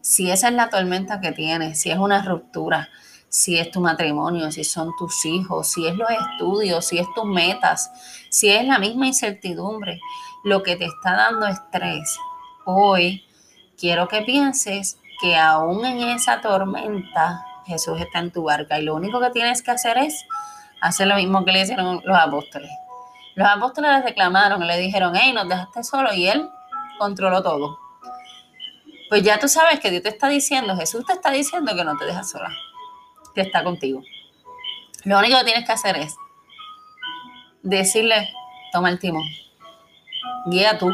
Si 0.00 0.30
esa 0.30 0.48
es 0.48 0.54
la 0.54 0.68
tormenta 0.68 1.20
que 1.20 1.32
tienes, 1.32 1.80
si 1.80 1.90
es 1.90 1.98
una 1.98 2.22
ruptura, 2.22 2.88
si 3.36 3.58
es 3.58 3.70
tu 3.70 3.82
matrimonio, 3.82 4.50
si 4.50 4.64
son 4.64 4.96
tus 4.96 5.26
hijos, 5.26 5.68
si 5.68 5.86
es 5.86 5.94
los 5.94 6.08
estudios, 6.08 6.86
si 6.86 6.98
es 6.98 7.06
tus 7.14 7.26
metas, 7.26 7.90
si 8.30 8.48
es 8.48 8.64
la 8.64 8.78
misma 8.78 9.08
incertidumbre, 9.08 10.00
lo 10.42 10.62
que 10.62 10.76
te 10.76 10.86
está 10.86 11.14
dando 11.14 11.46
estrés, 11.46 12.18
hoy 12.64 13.26
quiero 13.78 14.08
que 14.08 14.22
pienses 14.22 14.96
que 15.20 15.36
aún 15.36 15.84
en 15.84 16.00
esa 16.08 16.40
tormenta 16.40 17.44
Jesús 17.66 18.00
está 18.00 18.20
en 18.20 18.32
tu 18.32 18.44
barca 18.44 18.78
y 18.78 18.84
lo 18.84 18.94
único 18.94 19.20
que 19.20 19.28
tienes 19.28 19.62
que 19.62 19.72
hacer 19.72 19.98
es 19.98 20.24
hacer 20.80 21.06
lo 21.06 21.16
mismo 21.16 21.44
que 21.44 21.52
le 21.52 21.60
hicieron 21.60 22.00
los 22.06 22.18
apóstoles. 22.18 22.70
Los 23.34 23.48
apóstoles 23.48 23.90
le 23.90 24.02
reclamaron, 24.02 24.66
le 24.66 24.78
dijeron, 24.78 25.12
hey, 25.14 25.34
nos 25.34 25.46
dejaste 25.46 25.84
solo 25.84 26.14
y 26.14 26.26
él 26.26 26.48
controló 26.98 27.42
todo. 27.42 27.78
Pues 29.10 29.22
ya 29.22 29.38
tú 29.38 29.46
sabes 29.46 29.78
que 29.78 29.90
Dios 29.90 30.04
te 30.04 30.08
está 30.08 30.26
diciendo, 30.26 30.74
Jesús 30.74 31.04
te 31.04 31.12
está 31.12 31.30
diciendo 31.32 31.76
que 31.76 31.84
no 31.84 31.98
te 31.98 32.06
deja 32.06 32.24
sola, 32.24 32.48
que 33.36 33.42
está 33.42 33.62
contigo. 33.62 34.02
Lo 35.04 35.18
único 35.18 35.38
que 35.38 35.44
tienes 35.44 35.64
que 35.64 35.72
hacer 35.72 35.96
es 35.98 36.16
decirle, 37.62 38.32
toma 38.72 38.90
el 38.90 38.98
timón, 38.98 39.26
guía 40.46 40.78
tú, 40.78 40.90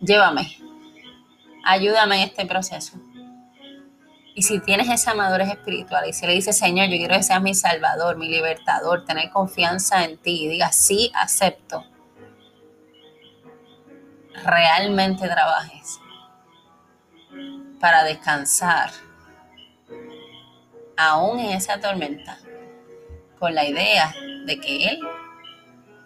llévame, 0.00 0.58
ayúdame 1.64 2.16
en 2.16 2.28
este 2.28 2.44
proceso. 2.44 2.98
Y 4.34 4.42
si 4.42 4.60
tienes 4.60 4.88
esa 4.88 5.14
madurez 5.14 5.48
espiritual 5.48 6.08
y 6.08 6.12
si 6.12 6.26
le 6.26 6.34
dices, 6.34 6.58
Señor, 6.58 6.88
yo 6.88 6.96
quiero 6.96 7.16
que 7.16 7.22
seas 7.22 7.42
mi 7.42 7.54
salvador, 7.54 8.16
mi 8.16 8.28
libertador, 8.28 9.04
tener 9.04 9.30
confianza 9.30 10.04
en 10.04 10.18
ti 10.18 10.44
y 10.44 10.48
digas, 10.48 10.76
sí, 10.76 11.10
acepto, 11.14 11.84
realmente 14.44 15.28
trabajes 15.28 16.00
para 17.80 18.04
descansar, 18.04 18.90
aún 21.08 21.40
en 21.40 21.50
esa 21.50 21.80
tormenta, 21.80 22.38
con 23.38 23.54
la 23.54 23.64
idea 23.64 24.14
de 24.46 24.60
que 24.60 24.88
Él 24.88 25.00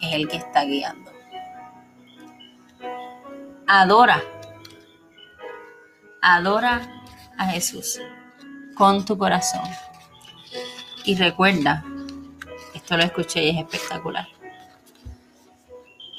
es 0.01 0.13
el 0.13 0.27
que 0.27 0.37
está 0.37 0.63
guiando 0.65 1.15
adora. 3.67 4.23
Adora 6.21 7.03
a 7.37 7.47
Jesús 7.47 7.99
con 8.75 9.05
tu 9.05 9.17
corazón. 9.17 9.63
Y 11.03 11.15
recuerda, 11.15 11.83
esto 12.73 12.97
lo 12.97 13.03
escuché 13.03 13.43
y 13.43 13.49
es 13.49 13.57
espectacular, 13.57 14.27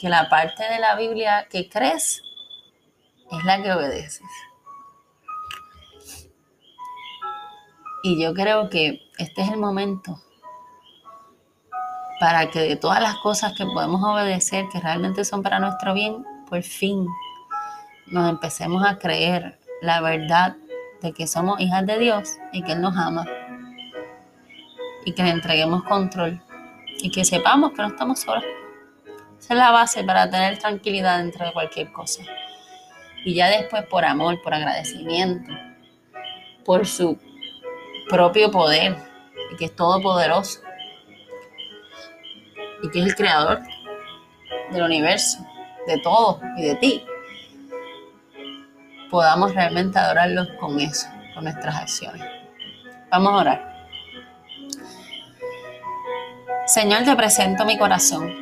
que 0.00 0.08
la 0.08 0.28
parte 0.28 0.62
de 0.62 0.78
la 0.78 0.94
Biblia 0.94 1.46
que 1.50 1.68
crees 1.68 2.22
es 3.32 3.44
la 3.44 3.62
que 3.62 3.72
obedeces. 3.72 4.22
Y 8.08 8.22
yo 8.22 8.34
creo 8.34 8.70
que 8.70 9.10
este 9.18 9.42
es 9.42 9.50
el 9.50 9.56
momento 9.56 10.22
para 12.20 12.48
que 12.50 12.60
de 12.60 12.76
todas 12.76 13.02
las 13.02 13.16
cosas 13.16 13.52
que 13.54 13.64
podemos 13.66 14.00
obedecer, 14.00 14.66
que 14.68 14.78
realmente 14.78 15.24
son 15.24 15.42
para 15.42 15.58
nuestro 15.58 15.92
bien, 15.92 16.24
por 16.48 16.62
fin 16.62 17.04
nos 18.06 18.30
empecemos 18.30 18.86
a 18.86 18.96
creer 18.98 19.58
la 19.82 20.00
verdad 20.02 20.54
de 21.02 21.12
que 21.12 21.26
somos 21.26 21.58
hijas 21.58 21.84
de 21.84 21.98
Dios 21.98 22.38
y 22.52 22.62
que 22.62 22.74
Él 22.74 22.80
nos 22.80 22.96
ama. 22.96 23.26
Y 25.04 25.10
que 25.10 25.24
le 25.24 25.30
entreguemos 25.30 25.82
control. 25.82 26.40
Y 26.98 27.10
que 27.10 27.24
sepamos 27.24 27.72
que 27.72 27.82
no 27.82 27.88
estamos 27.88 28.20
solos. 28.20 28.44
Esa 29.36 29.54
es 29.54 29.58
la 29.58 29.72
base 29.72 30.04
para 30.04 30.30
tener 30.30 30.60
tranquilidad 30.60 31.18
dentro 31.18 31.44
de 31.44 31.52
cualquier 31.52 31.90
cosa. 31.90 32.22
Y 33.24 33.34
ya 33.34 33.48
después 33.48 33.84
por 33.86 34.04
amor, 34.04 34.40
por 34.42 34.54
agradecimiento, 34.54 35.50
por 36.64 36.86
su 36.86 37.18
propio 38.08 38.50
poder, 38.50 38.96
y 39.52 39.56
que 39.56 39.66
es 39.66 39.76
todopoderoso, 39.76 40.60
y 42.82 42.90
que 42.90 43.00
es 43.00 43.06
el 43.06 43.14
creador 43.14 43.60
del 44.70 44.82
universo, 44.82 45.38
de 45.86 45.98
todo 45.98 46.40
y 46.56 46.62
de 46.62 46.74
ti, 46.76 47.04
podamos 49.10 49.54
realmente 49.54 49.98
adorarlos 49.98 50.48
con 50.58 50.80
eso, 50.80 51.06
con 51.34 51.44
nuestras 51.44 51.76
acciones. 51.76 52.26
Vamos 53.10 53.32
a 53.32 53.36
orar. 53.36 53.76
Señor, 56.66 57.04
te 57.04 57.14
presento 57.14 57.64
mi 57.64 57.78
corazón. 57.78 58.34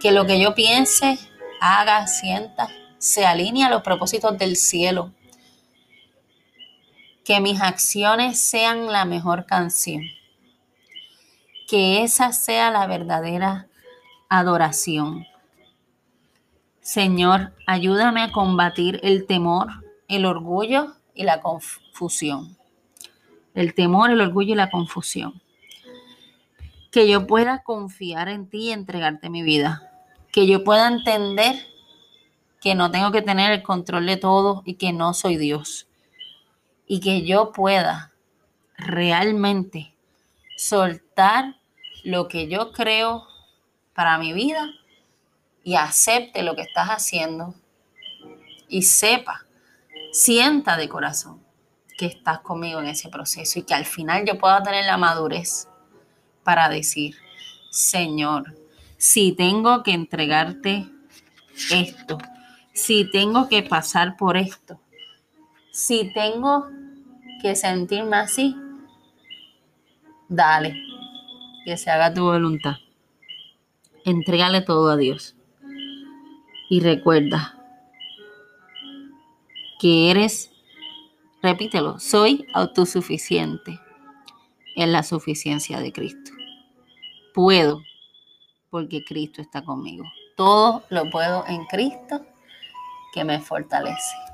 Que 0.00 0.12
lo 0.12 0.26
que 0.26 0.38
yo 0.38 0.54
piense, 0.54 1.18
haga, 1.60 2.06
sienta, 2.06 2.68
se 2.98 3.24
alinee 3.24 3.64
a 3.64 3.70
los 3.70 3.82
propósitos 3.82 4.36
del 4.36 4.56
cielo. 4.56 5.10
Que 7.24 7.40
mis 7.40 7.60
acciones 7.60 8.40
sean 8.40 8.92
la 8.92 9.04
mejor 9.04 9.46
canción. 9.46 10.02
Que 11.66 12.02
esa 12.02 12.32
sea 12.32 12.70
la 12.70 12.86
verdadera 12.86 13.66
adoración. 14.28 15.26
Señor, 16.80 17.54
ayúdame 17.66 18.22
a 18.22 18.30
combatir 18.30 19.00
el 19.02 19.26
temor, 19.26 19.68
el 20.06 20.26
orgullo 20.26 20.94
y 21.14 21.24
la 21.24 21.40
confusión. 21.40 22.58
El 23.54 23.74
temor, 23.74 24.10
el 24.10 24.20
orgullo 24.20 24.52
y 24.52 24.56
la 24.56 24.70
confusión. 24.70 25.40
Que 26.90 27.08
yo 27.08 27.26
pueda 27.26 27.62
confiar 27.62 28.28
en 28.28 28.48
ti 28.48 28.68
y 28.68 28.72
entregarte 28.72 29.30
mi 29.30 29.42
vida. 29.42 29.90
Que 30.30 30.46
yo 30.46 30.62
pueda 30.62 30.88
entender 30.88 31.56
que 32.60 32.74
no 32.74 32.90
tengo 32.90 33.12
que 33.12 33.22
tener 33.22 33.52
el 33.52 33.62
control 33.62 34.06
de 34.06 34.16
todo 34.16 34.62
y 34.64 34.74
que 34.74 34.92
no 34.92 35.14
soy 35.14 35.36
Dios. 35.36 35.86
Y 36.86 37.00
que 37.00 37.22
yo 37.24 37.52
pueda 37.52 38.12
realmente 38.76 39.94
soltar 40.56 41.56
lo 42.02 42.28
que 42.28 42.48
yo 42.48 42.72
creo 42.72 43.26
para 43.94 44.18
mi 44.18 44.32
vida 44.32 44.70
y 45.62 45.76
acepte 45.76 46.42
lo 46.42 46.54
que 46.54 46.62
estás 46.62 46.88
haciendo 46.88 47.54
y 48.68 48.82
sepa, 48.82 49.46
sienta 50.12 50.76
de 50.76 50.88
corazón 50.88 51.42
que 51.96 52.06
estás 52.06 52.40
conmigo 52.40 52.80
en 52.80 52.88
ese 52.88 53.08
proceso 53.08 53.58
y 53.58 53.62
que 53.62 53.74
al 53.74 53.84
final 53.84 54.24
yo 54.26 54.38
pueda 54.38 54.62
tener 54.62 54.84
la 54.84 54.96
madurez 54.96 55.68
para 56.42 56.68
decir, 56.68 57.16
Señor, 57.70 58.56
si 58.98 59.32
tengo 59.32 59.82
que 59.82 59.92
entregarte 59.92 60.88
esto, 61.70 62.18
si 62.72 63.10
tengo 63.10 63.48
que 63.48 63.62
pasar 63.62 64.16
por 64.16 64.36
esto, 64.36 64.80
si 65.74 66.12
tengo 66.14 66.68
que 67.42 67.56
sentirme 67.56 68.16
así, 68.16 68.56
dale, 70.28 70.80
que 71.64 71.76
se 71.76 71.90
haga 71.90 72.14
tu 72.14 72.22
voluntad. 72.22 72.76
Entrégale 74.04 74.60
todo 74.60 74.88
a 74.92 74.96
Dios. 74.96 75.34
Y 76.70 76.78
recuerda 76.78 77.58
que 79.80 80.12
eres, 80.12 80.52
repítelo, 81.42 81.98
soy 81.98 82.46
autosuficiente 82.54 83.80
en 84.76 84.92
la 84.92 85.02
suficiencia 85.02 85.80
de 85.80 85.92
Cristo. 85.92 86.30
Puedo 87.34 87.82
porque 88.70 89.04
Cristo 89.04 89.42
está 89.42 89.64
conmigo. 89.64 90.04
Todo 90.36 90.84
lo 90.88 91.10
puedo 91.10 91.44
en 91.48 91.64
Cristo 91.66 92.24
que 93.12 93.24
me 93.24 93.40
fortalece. 93.40 94.33